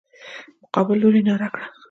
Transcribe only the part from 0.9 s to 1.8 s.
لوري ناره کړه.